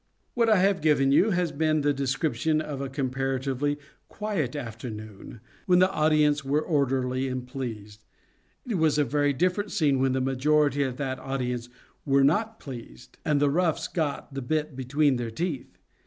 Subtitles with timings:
[0.33, 3.77] What I have given you has been the description of a comparatively
[4.07, 8.03] quiet afternoon, when the audience were orderly and pleased.
[8.67, 11.69] It was a very different scene when the majority of that audience
[12.03, 15.77] were not pleased and the roughs got the bit between their teeth.